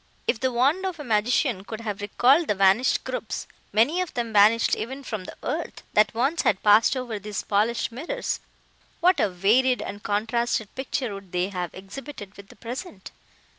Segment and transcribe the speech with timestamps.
[0.25, 4.33] If the wand of a magician could have recalled the vanished groups, many of them
[4.33, 8.39] vanished even from the earth, that once had passed over these polished mirrors,
[8.99, 13.11] what a varied and contrasted picture would they have exhibited with the present!